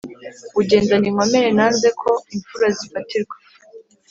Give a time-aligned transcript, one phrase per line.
[0.59, 3.35] Ugendana inkomere nanze ko imfura zifatirwa,